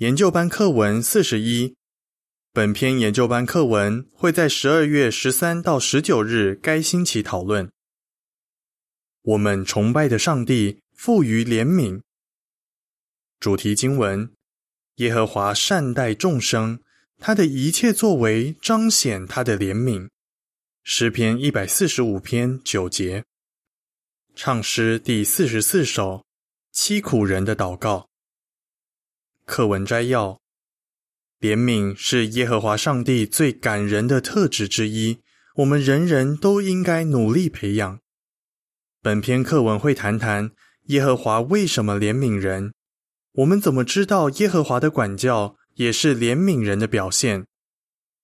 [0.00, 1.76] 研究班课文四十一。
[2.54, 7.70] 本篇研究班课文会在十二月十三到十九日该星期讨论。
[9.20, 12.00] 我们崇拜的上帝富于怜悯。
[13.38, 14.32] 主题经文：
[14.94, 16.80] 耶和华善待众生，
[17.18, 20.08] 他的一切作为彰显他的怜悯。
[20.82, 23.22] 诗篇一百四十五篇九节。
[24.34, 26.24] 唱诗第四十四首：
[26.74, 28.08] 凄苦人的祷告。
[29.50, 30.40] 课文摘要：
[31.40, 35.18] 怜悯是耶和华上帝最感人的特质之一，
[35.56, 37.98] 我们人人都应该努力培养。
[39.02, 40.52] 本篇课文会谈谈
[40.84, 42.72] 耶和华为什么怜悯人，
[43.32, 47.44] 我们怎么知道耶和华的管教也是怜悯人的表现，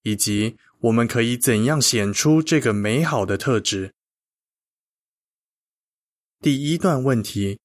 [0.04, 3.92] 以及我们可以怎样显出这个美好的特质。
[6.40, 7.58] 第一段问题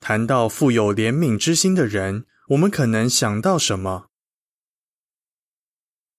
[0.00, 2.24] 谈到富有怜悯之心的人。
[2.48, 4.06] 我们可能想到什么？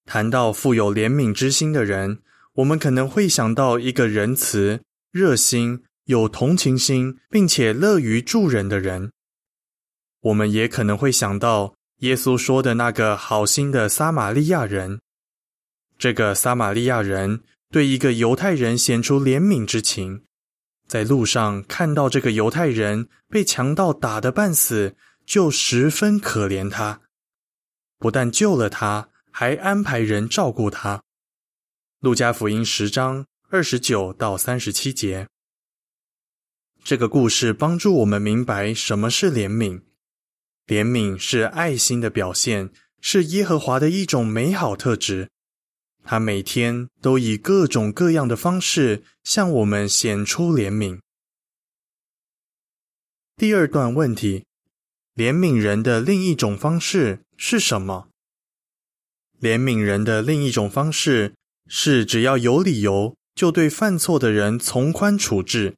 [0.06, 2.22] 谈到富有怜悯之心的人，
[2.54, 9.12] 我们可能会想到一个仁慈、热心、有同情心，并且乐于助人的人。
[10.22, 15.00] 我们也可能会想到耶稣说的那个好心的撒玛利亚人。
[15.98, 20.24] 这个撒玛利亚人对一个犹太人显出怜悯之情，
[20.88, 24.96] 在路上看到这个犹太人被强盗打得半死。
[25.26, 27.02] 就十分可怜他，
[27.98, 31.02] 不但救了他，还安排人照顾他。
[32.00, 35.28] 路加福音十章二十九到三十七节，
[36.84, 39.82] 这个故事帮助我们明白什么是怜悯。
[40.68, 45.30] 怜悯是爱心的表现，是耶和华的一种美好特质。
[46.04, 51.00] 他每天都以各种各样的方式向我们显出怜悯。
[53.38, 54.44] 第二段问题。
[55.16, 58.10] 怜悯人的另一种方式是什么？
[59.40, 61.36] 怜悯人的另一种方式
[61.68, 65.76] 是，只要有理由，就对犯错的人从宽处置。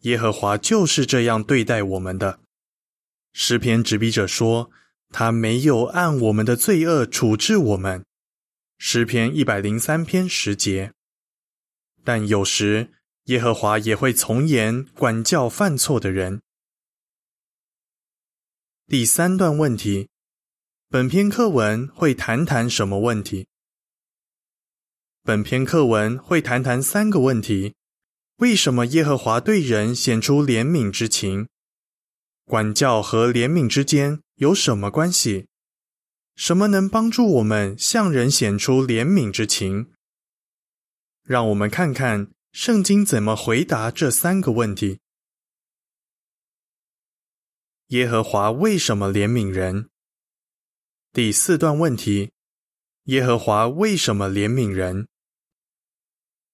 [0.00, 2.40] 耶和华就是这样对待我们的。
[3.32, 4.70] 诗篇执笔者说
[5.10, 8.04] ：“他没有按我们的罪恶处置我们。”
[8.78, 10.92] 诗篇一百零三篇十节。
[12.02, 12.90] 但有时，
[13.24, 16.40] 耶和华也会从严管教犯错的人。
[18.88, 20.08] 第三段问题，
[20.88, 23.48] 本篇课文会谈谈什么问题？
[25.24, 27.74] 本篇课文会谈谈三个问题：
[28.36, 31.48] 为什么耶和华对人显出怜悯之情？
[32.44, 35.48] 管教和怜悯之间有什么关系？
[36.36, 39.90] 什么能帮助我们向人显出怜悯之情？
[41.24, 45.00] 让我们看看圣经怎么回答这三个问题。
[47.90, 49.88] 耶和华为什么怜悯人？
[51.12, 52.32] 第四段问题：
[53.04, 55.06] 耶和华为什么怜悯人？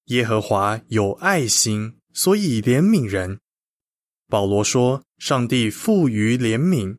[0.09, 3.41] 耶和华有爱心，所以怜悯人。
[4.29, 6.99] 保罗说：“上帝富于怜悯。”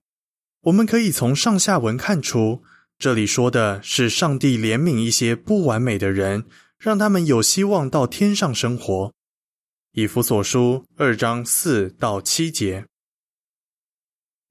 [0.62, 2.64] 我们可以从上下文看出，
[2.98, 6.46] 这里说的是上帝怜悯一些不完美的人，
[6.80, 9.14] 让他们有希望到天上生活。
[9.92, 12.88] 以弗所书二章四到七节。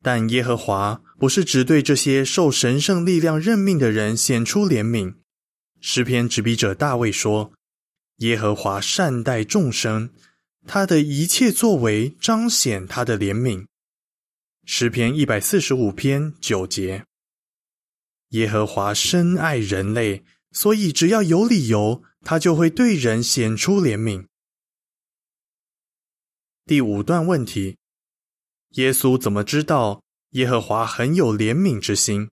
[0.03, 5.15] 但耶和华不是只对这些受神圣力量任命的人显出怜悯。
[5.81, 7.53] 诗篇执笔者大卫说
[8.19, 10.11] ：“耶和华善待众生，
[10.67, 13.67] 他的一切作为彰显他的怜悯。”
[14.67, 17.05] 诗篇一百四十五篇九节。
[18.31, 24.27] 耶和华深爱人类，所以只要有理由，他就会对人显出怜悯。
[26.65, 27.77] 第五段问题。
[28.73, 32.29] 耶稣怎么知道耶和华很有怜悯之心？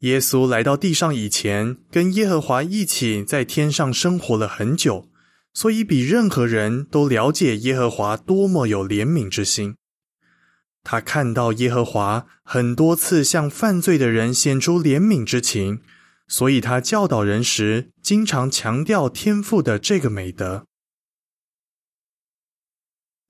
[0.00, 5.08] 耶稣来到地上以前，跟耶和华一起在天上生活了很久，
[5.52, 9.76] 所以比任何人都了解耶和华多么有怜悯之心。
[10.82, 15.80] 他看到耶和华很多次向犯罪的人显出怜悯之情，
[16.28, 20.66] 所以他教导人时经常强调天赋的这个美德。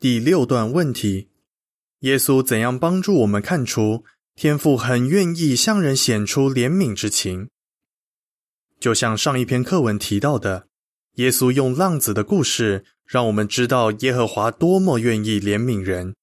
[0.00, 1.30] 第六段问题：
[2.00, 4.04] 耶稣怎样帮助我们看出
[4.34, 7.48] 天父很愿意向人显出怜悯之情？
[8.78, 10.68] 就像上一篇课文提到的，
[11.14, 16.14] 耶稣用浪子的故事，让我们知道耶和华多么愿意怜悯人。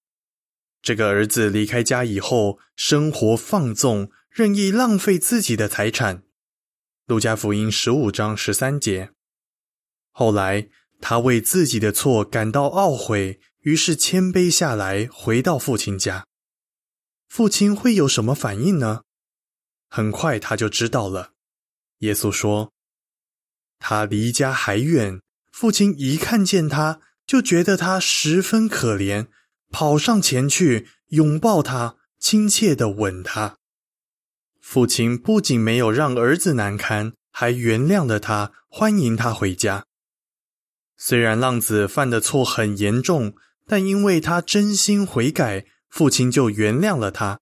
[0.83, 6.23] 这个儿子离开家以后，生活放纵，任意浪费自己的财产。
[7.07, 9.09] 路加福音十五章十三节。
[10.11, 10.67] 后来，
[10.99, 13.39] 他为自己的错感到懊悔。
[13.61, 16.25] 于是谦卑下来，回到父亲家。
[17.27, 19.01] 父亲会有什么反应呢？
[19.87, 21.33] 很快他就知道了。
[21.99, 22.71] 耶稣说
[23.77, 25.21] ：“他离家还远，
[25.51, 29.27] 父亲一看见他，就觉得他十分可怜，
[29.69, 33.57] 跑上前去拥抱他，亲切的吻他。
[34.59, 39.85] 父亲不仅没有让儿子难堪，还原谅了他，欢迎他回家。
[40.97, 43.35] 虽然浪子犯的错很严重，
[43.65, 47.41] 但因为他真心悔改。”父亲就原谅了他。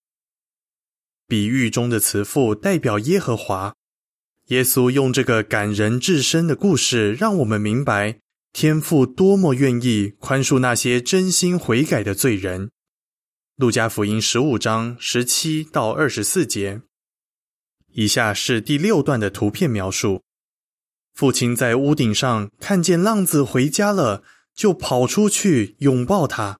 [1.27, 3.75] 比喻中的慈父代表耶和华。
[4.47, 8.19] 耶稣用这个感人至深的故事，让我们明白
[8.51, 12.71] 天父多么愿意宽恕那些真心悔改的罪人。
[13.55, 16.81] 路加福音十五章十七到二十四节。
[17.91, 20.23] 以下是第六段的图片描述：
[21.13, 24.23] 父亲在屋顶上看见浪子回家了，
[24.59, 26.59] 就跑出去拥抱他。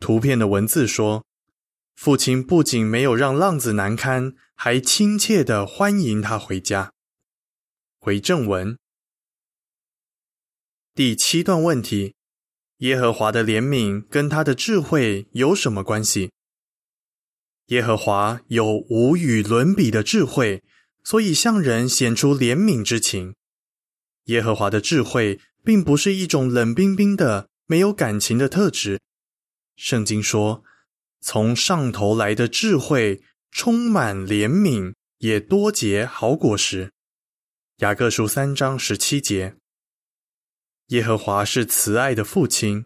[0.00, 1.26] 图片的文字说
[1.94, 6.94] ：“父亲不仅没有让浪子难堪，还亲切的欢迎他回家。”
[8.00, 8.78] 回正文。
[10.94, 12.14] 第七段问题：
[12.78, 16.32] 耶和华的怜悯跟他的智慧有什么关系？
[17.66, 20.64] 耶和华有无与伦比的智慧，
[21.04, 23.34] 所以向人显出怜悯之情。
[24.24, 29.00] 耶和华的智慧并不是一种冷冰冰的、没有感情的特质。
[29.76, 30.64] 圣经说
[31.20, 36.90] ：“从上头来的智慧，充满怜悯，也多结好果实。”
[37.78, 39.56] 雅各书三章十七节。
[40.88, 42.84] 耶和华是慈爱的父亲，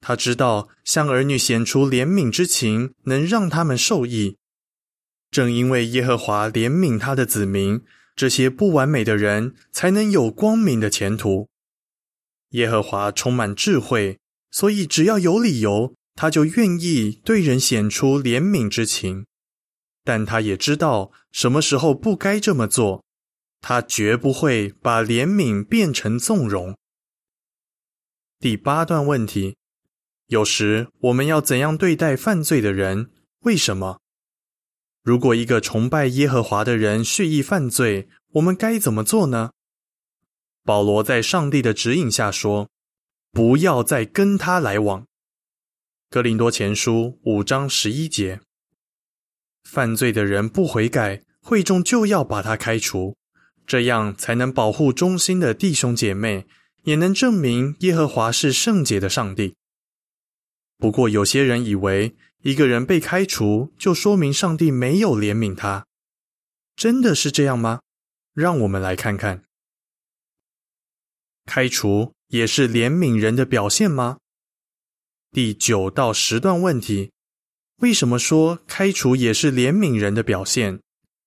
[0.00, 4.36] 他知道向儿女显出怜悯之情，能让他们受益。
[5.30, 7.82] 正因为耶和华怜悯他的子民，
[8.14, 11.48] 这些不完美的人才能有光明的前途。
[12.50, 14.18] 耶和华充满智慧，
[14.50, 15.94] 所以只要有理由。
[16.18, 19.26] 他就愿意对人显出怜悯之情，
[20.02, 23.04] 但他也知道什么时候不该这么做。
[23.60, 26.74] 他绝不会把怜悯变成纵容。
[28.40, 29.56] 第八段问题：
[30.28, 33.10] 有时我们要怎样对待犯罪的人？
[33.40, 34.00] 为什么？
[35.02, 39.50] 如果一个崇拜耶和华的人蓄意犯罪，我们该怎么做呢？
[40.66, 42.68] 保罗在上帝的指引下说
[43.30, 45.06] ：“不要再跟他来往。”
[46.10, 48.40] 格林多前书五章十一节：
[49.62, 53.16] 犯罪的人不悔改，会众就要把他开除，
[53.64, 56.48] 这样才能保护忠心的弟兄姐妹，
[56.82, 59.54] 也能证明耶和华是圣洁的上帝。
[60.78, 65.86] 不过，有些人以为一个人被开除，就说明上帝没有怜悯他，
[66.74, 67.82] 真的是这样吗？
[68.34, 69.44] 让我们来看看，
[71.46, 74.18] 开除也是怜悯人的表现吗？
[75.30, 77.12] 第九到十段问题：
[77.76, 80.80] 为什么说开除也是怜悯人的表现？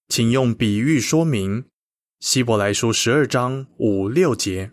[0.07, 1.65] 请用比喻说明。
[2.19, 4.71] 希伯来书十二章五六节。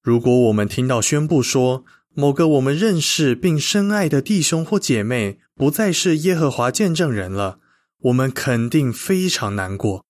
[0.00, 1.84] 如果我们听到宣布说
[2.14, 7.60] 某个我们认识并深爱的弟兄或姐妹不再是耶和华见证人了，
[7.98, 10.06] 我们肯定非常难过。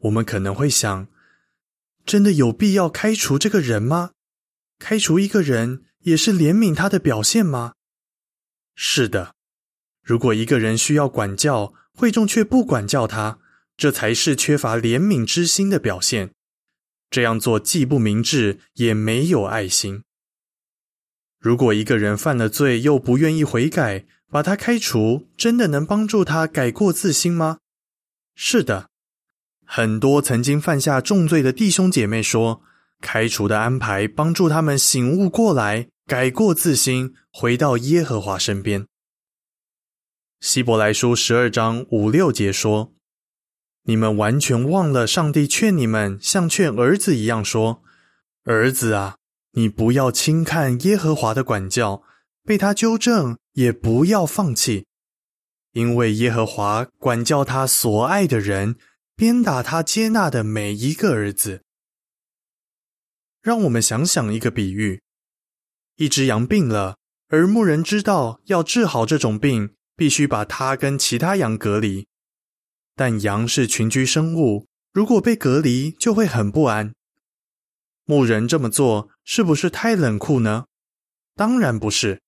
[0.00, 1.06] 我们可能会想：
[2.04, 4.10] 真的有必要开除这个人吗？
[4.78, 5.84] 开除一个人？
[6.00, 7.74] 也是怜悯他的表现吗？
[8.74, 9.36] 是的。
[10.02, 13.38] 如果一个人需要管教，会众却不管教他，
[13.76, 16.32] 这才是缺乏怜悯之心的表现。
[17.08, 20.02] 这样做既不明智，也没有爱心。
[21.38, 27.58] 如果一个人犯了罪又不愿意悔改，把他开除，真的能帮助他改过自新吗？
[28.34, 28.90] 是的。
[29.74, 32.60] 很多曾经犯下重罪的弟兄姐妹说，
[33.00, 35.88] 开除的安排帮助他们醒悟过来。
[36.06, 38.86] 改过自新，回到耶和华身边。
[40.40, 42.92] 希伯来书十二章五六节说
[43.88, 47.82] ：“你们完全忘了上帝劝你们，像劝儿子一样说
[48.44, 49.16] ：‘儿子啊，
[49.52, 52.02] 你不要轻看耶和华的管教，
[52.44, 54.84] 被他纠正，也不要放弃，
[55.72, 58.76] 因为耶和华管教他所爱的人，
[59.14, 61.62] 鞭打他接纳的每一个儿子。’
[63.42, 65.02] 让我们想想一个比喻。”
[65.96, 66.96] 一只羊病了，
[67.28, 72.06] 而牧人知道要治好这种病，必须把它跟其他羊隔离。
[72.94, 76.94] 但羊是群居生物，如果被隔离，就会很不安。
[78.04, 80.66] 牧人这么做是不是太冷酷呢？
[81.34, 82.20] 当然不是。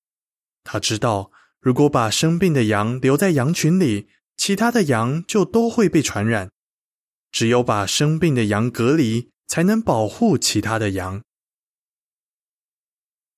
[0.63, 6.51] 他知道，如果把生病的羊留在羊群里，其他的羊就都会被传染。
[7.35, 11.21] 只有把生病的羊隔离，才能保护其他的羊。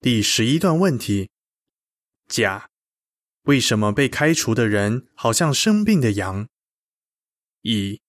[0.00, 1.30] 第十一段问题：
[2.28, 2.68] 甲，
[3.44, 6.46] 为什么被开除的人好像生病的羊？
[7.62, 8.02] 乙，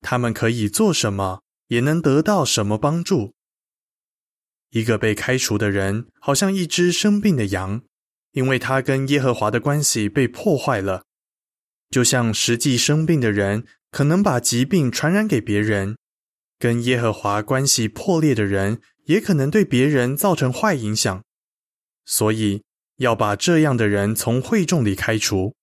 [0.00, 3.34] 他们可以做什么，也能得到什么帮助？
[4.70, 7.82] 一个被开除的人好像一只生病的羊，
[8.32, 11.04] 因为他跟耶和华的关系被破坏了。
[11.90, 15.96] 就像实际生病的人可能把疾病传染给别人，
[16.58, 21.22] 跟耶和华关系破裂的人也可能对别人造成坏影响。
[22.04, 22.62] 所以
[22.96, 25.54] 要把这样的人从会众里开除。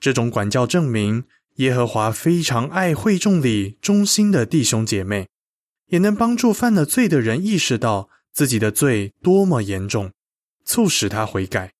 [0.00, 1.24] 这种管教证明
[1.56, 5.28] 耶和华非常爱会众里忠心的弟兄姐妹，
[5.86, 8.10] 也能帮助犯了罪的人意识到。
[8.34, 10.10] 自己的罪多么严重，
[10.64, 11.74] 促使他悔改。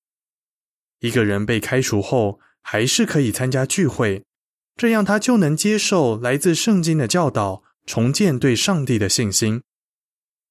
[1.00, 4.22] 一个人被开除后，还是可以参加聚会，
[4.76, 9.62] 这样他就能接受来自圣经的教导，重建对上帝的信心。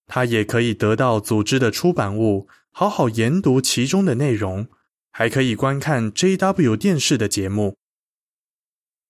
[0.08, 4.68] 他也可以得到组织的出版物，好好研读其中的内容，
[5.12, 6.76] 还可以观看 J.W.
[6.76, 7.78] 电视的节目。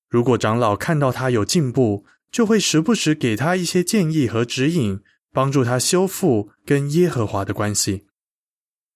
[0.09, 5.01] 如果长老看到他有进步，就会时不时给他一些建议和指引。
[5.33, 8.05] 帮助他修复跟耶和华的关系，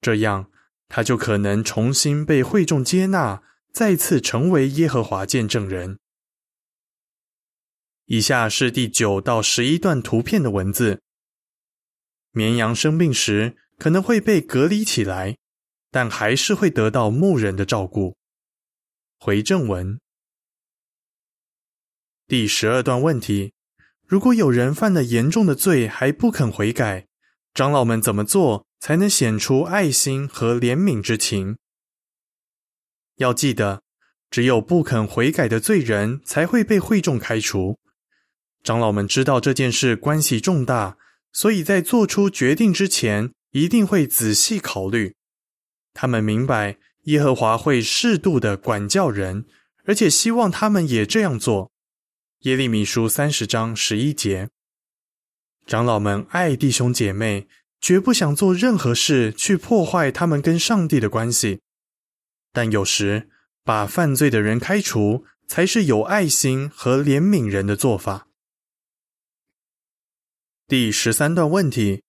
[0.02, 0.48] 这样
[0.90, 3.42] 他就可能重新被会众接纳，
[3.72, 5.98] 再次成为耶和华见证人。
[8.08, 11.02] 以下是第九到十一段图片的文字：
[12.32, 15.38] 绵羊生病时可能会被隔离起来，
[15.90, 18.16] 但还是会得到牧人的照顾。
[19.18, 20.00] 回正文
[22.28, 23.54] 第十二段问题。
[24.06, 27.08] 如果有人犯了严重的罪还不肯悔改，
[27.56, 31.58] 长老们怎么做才能显出爱心和怜悯之情？
[33.16, 33.82] 要记得，
[34.30, 37.80] 只有不肯悔改的罪人才会被会众开除。
[38.66, 40.98] 长老们知道这件事关系重大，
[41.32, 45.14] 所以在做出决定之前一定会仔细考虑。
[45.94, 49.46] 他们明白耶和华会适度的管教人，
[49.84, 51.72] 而且希望他们也这样做。
[52.40, 54.50] 耶利米书三十章十一节，
[55.68, 57.48] 长老们爱弟兄姐妹，
[57.80, 61.60] 绝不想做任何事去破坏他们跟上帝的关系。
[62.52, 63.30] 但有时
[63.64, 68.28] 把犯罪的人开除，才是有爱心和怜悯人的做法。
[70.68, 72.02] 第十三段问题：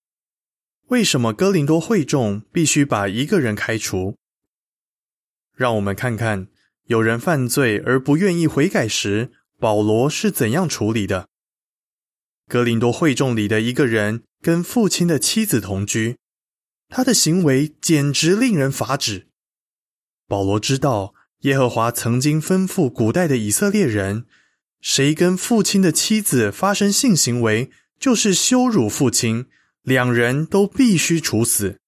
[0.86, 4.16] 为什么哥林多会众必须把一个人开除？
[5.54, 6.48] 让我们看看，
[6.84, 9.30] 有人犯罪而不愿意悔改时。
[9.58, 11.28] 保罗是怎样处理的？
[12.46, 16.16] 格林多会众里的一个人跟父亲的妻子同居，
[16.88, 19.28] 他的行为简直令人发指。
[20.26, 24.25] 保罗知道耶和华曾经吩咐古代的以色列人，
[24.80, 29.47] 谁跟父亲的妻子发生性行为，就是羞辱父亲，
[29.83, 31.79] 两人都必须处死。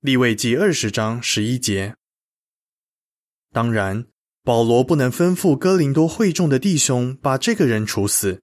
[0.00, 1.94] 立位记二十章十一节。
[3.52, 4.06] 当然。
[4.42, 8.40] 保罗不能吩咐哥林多会众的弟兄把这个人处死，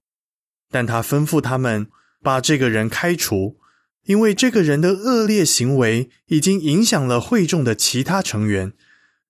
[0.70, 1.90] 但他吩咐他们
[2.22, 3.58] 把这个人开除，
[4.04, 8.72] 因为这个人的恶劣行为已经影响了会众的其他成员。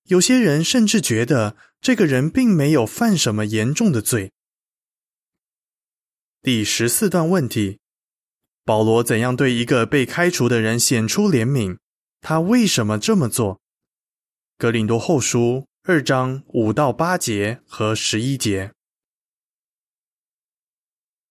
[0.05, 4.33] 有些人甚至觉得这个人并没有犯什么严重的罪。
[6.41, 7.81] 第十四段问题：
[8.65, 11.79] 保罗怎样对一个被开除的人显出怜悯？
[12.21, 13.61] 他为什么这么做？
[14.57, 15.67] 格林多后书。
[15.85, 18.73] 二章五到八节和十一节。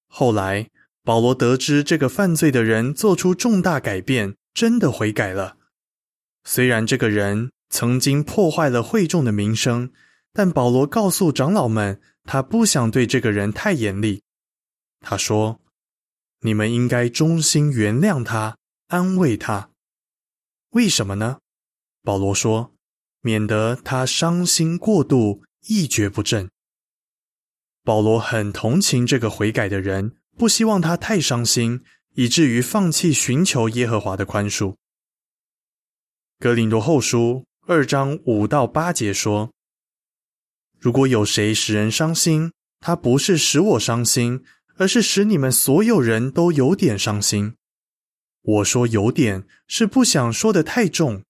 [0.07, 0.71] 后来，
[1.03, 5.57] 保罗得知这个犯罪的人做出重大改变，真的悔改了。
[6.43, 9.91] 虽然这个人曾经破坏了会众的名声，
[10.33, 14.23] 但保罗告诉长老们，他不想对这个人太严厉。
[14.99, 15.59] 他说
[16.41, 19.71] ：“你们应该衷心原谅他，安慰他。
[20.71, 21.39] 为什么呢？”
[22.03, 22.73] 保罗说。
[23.21, 26.49] 免得他伤心过度，一蹶不振。
[27.83, 34.75] 保罗很同情这个悔改的人，不希望他太伤心，以至于放弃寻求耶和华的宽恕。
[36.39, 39.51] 格林多后书二章五到八节说
[40.79, 44.45] ：“如果有谁使人伤心，他不是使我伤心，
[44.77, 47.55] 而是使你们所有人都有点伤心。
[48.41, 51.23] 我说有点，是不想说的太重。”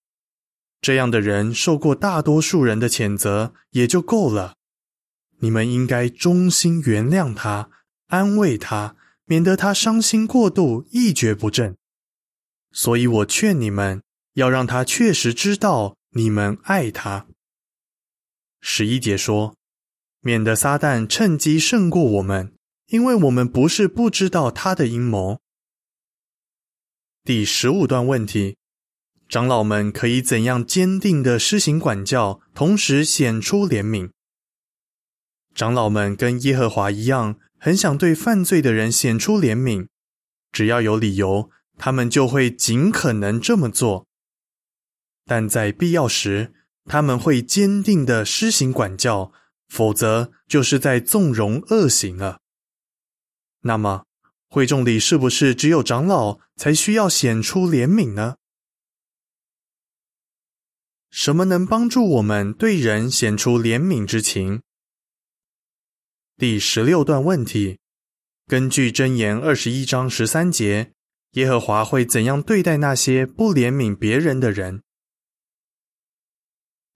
[0.80, 4.54] 这样的人受过大多数人的谴责也就够了。
[5.40, 7.70] 你们应该衷心原谅他，
[8.08, 11.76] 安慰他，免得他伤心过度，一蹶不振。
[12.72, 17.26] 所以我劝你们要让他确实知道你们爱他。
[18.62, 19.56] 十一节说，
[20.22, 22.54] 免得撒旦趁机胜过我们，
[22.88, 25.40] 因为我们不是不知道他的阴谋。
[27.24, 28.58] 第十五段问题。
[29.30, 34.12] 长老们可以怎样坚定的施行管教，同时显出怜悯。
[35.54, 39.88] 长老们跟耶和华一样，很想对犯罪的人显出怜悯，
[40.54, 44.08] 只要有理由，他们就会尽可能这么做。
[45.26, 46.54] 但在必要时，
[46.86, 49.34] 他们会坚定的施行管教，
[49.68, 52.40] 否则就是在纵容恶行了。
[53.68, 54.06] 那么，
[54.48, 58.38] 会众里是不是只有长老才需要显出怜悯呢？
[61.10, 64.62] 什么能帮助我们对人显出怜悯之情？
[66.38, 67.80] 第十六段问题：
[68.48, 70.94] 根据箴言二十一章十三节，
[71.32, 74.82] 耶和华会怎样对待那些不怜悯别人的人？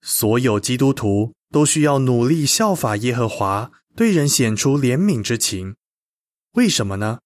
[0.00, 5.76] 所有基督徒都需要努力效法耶和华，对人显出怜悯之情。
[6.52, 7.20] 为什么呢？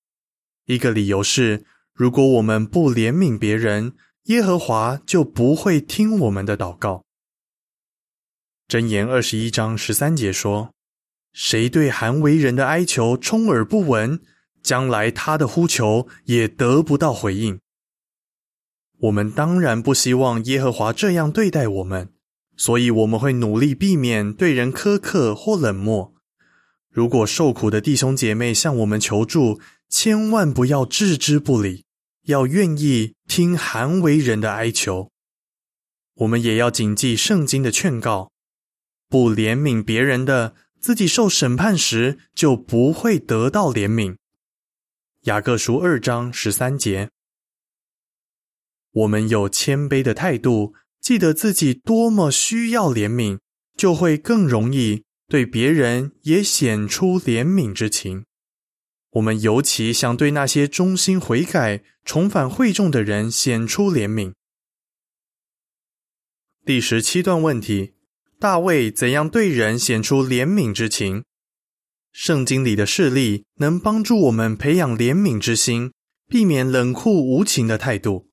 [0.66, 7.04] 一个理由是，如果我们不怜悯别人，耶和华就不会听我们的祷告。
[8.68, 10.72] 箴言二十一章十三节说
[11.32, 14.20] ：“谁对韩为人的哀求充耳不闻，
[14.62, 17.60] 将来他的呼求也得不到回应。”
[18.98, 22.12] 我们当然不希望耶和华这样对待我们。
[22.58, 26.14] 所以我们会努力避免对人苛刻或冷漠。
[26.96, 29.60] 如果受苦的弟兄姐妹向我们求助，
[29.90, 31.84] 千万不要置之不理，
[32.22, 35.10] 要愿意听寒为人的哀求。
[36.14, 38.30] 我们也要谨记圣经的劝告：
[39.10, 44.16] 不怜悯别人的，自己受审判时就不会得到怜悯。
[45.24, 47.10] 雅各书二章十三节。
[48.92, 50.72] 我们有谦卑的态度。
[50.98, 53.38] 记得自己多么需要怜悯，
[53.76, 58.24] 就会更容易对别人也显出怜悯之情。
[59.10, 64.32] 我们尤其想对那些忠心悔改、重返会众的人显出怜悯。
[66.64, 67.94] 第十七段问题：
[68.38, 71.24] 大卫怎样对人显出怜悯之情？
[72.12, 75.92] 圣经里的事例能帮助我们培养怜悯之心，
[76.28, 78.28] 避免冷酷无情的态度。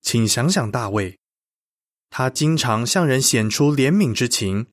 [0.00, 1.18] 请想想大卫。
[2.10, 4.66] 他经常向人显出怜悯之情，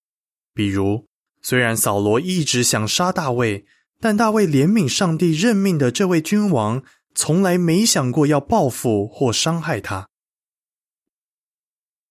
[0.54, 1.06] 比如，
[1.47, 3.67] 虽然扫罗一直想杀大卫，
[3.99, 10.10] 但大卫怜悯上帝任命的这位君王，从来没想过要报复或伤害他。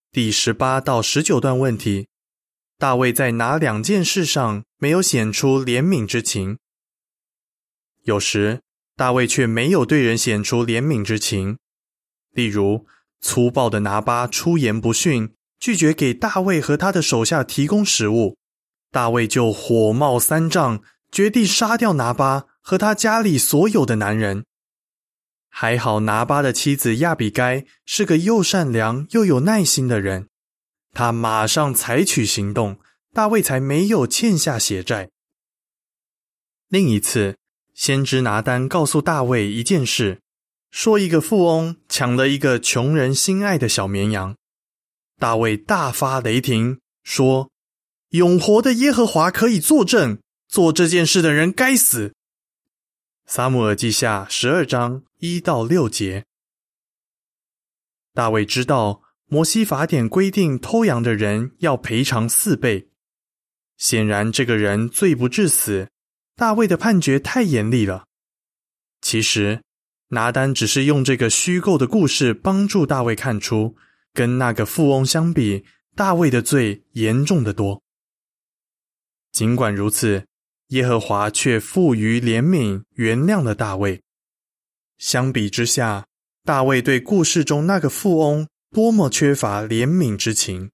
[0.09, 2.07] 第十八到十九段问题：
[2.77, 6.57] 大卫在哪两件事上没有显出怜悯之情？
[8.03, 8.61] 有时，
[8.95, 11.57] 大卫却没有对人显出怜悯之情，
[12.31, 12.87] 例如。
[13.19, 18.37] 粗暴的拿巴出言不逊，拒绝给大卫和他的手下提供食物，
[18.95, 20.81] 大卫就火冒三丈，
[21.11, 24.45] 决定杀掉拿巴和他家里所有的男人。
[25.49, 30.29] 还好拿巴的妻子亚比该是个又善良又有耐心的人，
[30.93, 32.79] 他马上采取行动，
[33.11, 35.09] 大卫才没有欠下血债。
[36.69, 37.35] 另一次，
[37.73, 40.21] 先知拿丹告诉大卫一件事。
[40.71, 44.37] 说一个富翁抢了一个穷人心爱的小绵羊，
[45.19, 47.49] 大卫大发雷霆，说
[48.09, 52.13] ：“永活的耶和华可以作证，做这件事的人该死。”
[53.25, 56.25] 撒母耳记下十二章一到六节。
[58.13, 62.89] 大卫知道摩西法典规定偷羊的人要赔偿四倍，
[63.77, 65.89] 显然这个人罪不至死。
[66.35, 68.05] 大卫的判决太严厉了。
[69.01, 69.61] 其实。
[70.09, 73.75] 拿单只是用这个虚构的故事帮助大卫看出，
[74.13, 75.65] 跟那个富翁相比，
[75.95, 77.81] 大卫的罪严重的多。
[79.35, 80.25] 尽管如此，
[80.67, 84.01] 耶和华却富于怜悯，原谅了大卫。
[84.97, 86.07] 相比之下，
[86.45, 90.71] 大卫对故事中那个富翁多么缺乏怜悯之情。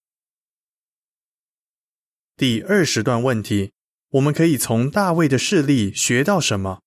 [2.37, 3.71] 第二十段问题，
[4.11, 6.81] 我们可以从大卫的事例学到什么？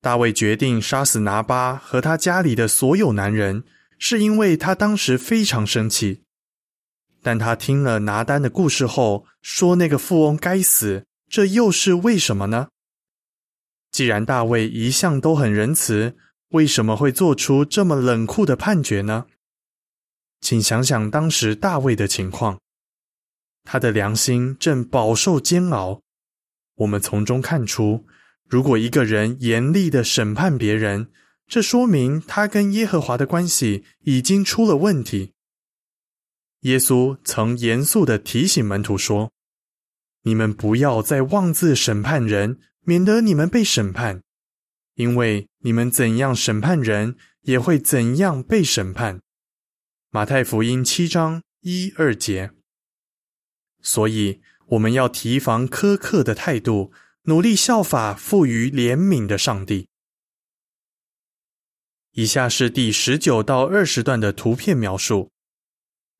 [0.00, 3.64] 大卫决定杀死拿巴和他家里的所有男人，
[3.98, 6.25] 是因为他当时非常生气。
[7.26, 12.68] 但他听了拿单的故事后，说那个富翁该死，这又是为什么呢？
[13.90, 16.16] 既然大卫一向都很仁慈，
[16.50, 19.26] 为什么会做出这么冷酷的判决呢？
[20.40, 22.60] 请想想当时大卫的情况，
[23.64, 26.02] 他的良心正饱受煎熬。
[26.76, 28.06] 我们从中看出。
[28.48, 31.10] 如果一个人严厉的审判别人，
[31.48, 35.32] 这说明他跟耶和华的关系已经出了问题。
[36.66, 39.30] 耶稣曾严肃的提醒门徒说
[40.22, 44.22] ：“你们不要再妄自审判人，免得你们被审判。
[44.96, 49.20] 因为你们怎样审判人，也会怎样被审判。
[50.10, 52.50] 马太福音七章一二节。
[53.80, 56.92] 所以，我们要提防苛刻的态度，
[57.24, 59.86] 努力效法富于怜悯的上帝。
[62.14, 65.30] 以下是第十九到二十段的图片描述。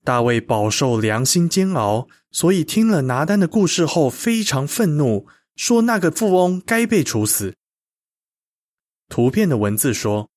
[0.07, 7.57] 大卫饱受良心煎熬，所以听了拿单的故事后非常愤怒，说那个富翁该被处死。
[9.09, 10.31] 图片的文字说，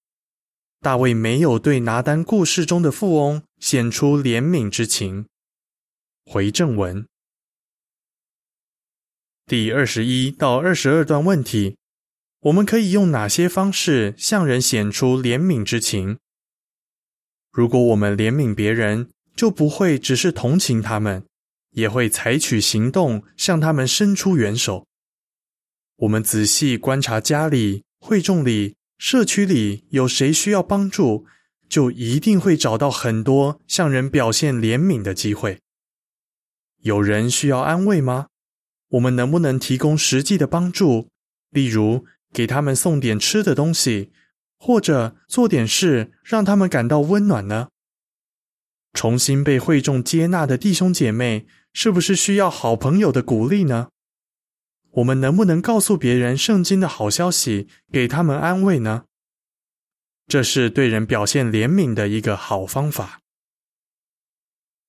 [0.81, 5.27] 大卫没有对拿单故事中的富翁显出怜悯之情。
[6.25, 7.05] 回正文
[9.45, 11.77] 第二十一到二十二段问题。
[12.39, 16.17] 我们可以用哪些方式向人显出怜悯之情？
[17.51, 21.23] 如果我们怜悯别人，就不会只是同情他们，
[21.69, 24.85] 也会采取行动向他们伸出援手。
[25.99, 31.25] 我们仔细观察家里、会众里、社区里有谁需要帮助，
[31.69, 35.61] 就一定会找到很多向人表现怜悯的机会。
[36.81, 38.27] 有人需要安慰吗？
[38.89, 41.07] 我们能不能提供实际的帮助？
[41.49, 42.05] 例如。
[42.31, 44.11] 给他们送点吃的东西，
[44.59, 47.69] 或者做点事让他们感到温暖呢？
[48.93, 53.89] 重新被会众接纳的弟兄姐妹，是不是需要好朋友的鼓励呢？
[54.93, 59.05] 我们能不能告诉别人圣经的好消息，给他们安慰呢？
[60.27, 63.21] 这是对人表现怜悯的一个好方法。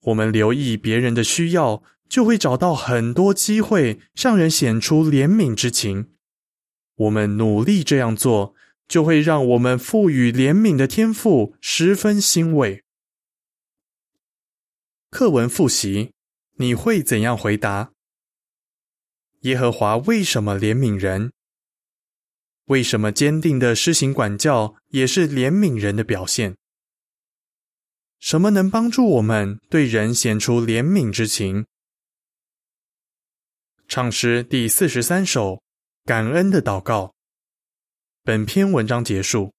[0.04, 6.08] 我们留意别人的需要，就会找到很多机会，向人显出怜悯之情。
[6.96, 8.54] 我们努力这样做，
[8.88, 12.82] 就会让我们赋予怜悯的天赋十分欣慰。
[15.10, 16.12] 课文复习，
[16.54, 17.90] 你会怎样回答？
[19.40, 21.32] 耶和华为什么怜悯人？
[22.66, 26.56] 为什么坚定的施行管教也是怜悯人的表现？
[28.20, 31.66] 什么能帮助我们对人显出怜悯之情？
[33.88, 35.60] 唱诗第四十三首。
[36.04, 37.14] 感恩的祷告。
[38.22, 39.52] 本篇文章结束。